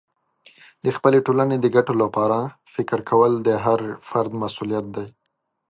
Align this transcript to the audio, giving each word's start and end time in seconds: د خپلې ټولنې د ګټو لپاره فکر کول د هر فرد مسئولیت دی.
د 0.83 0.85
خپلې 0.97 1.19
ټولنې 1.27 1.57
د 1.59 1.65
ګټو 1.75 1.93
لپاره 2.03 2.37
فکر 2.73 2.99
کول 3.09 3.31
د 3.47 3.49
هر 3.65 3.79
فرد 4.09 4.31
مسئولیت 4.43 4.85
دی. 4.95 5.07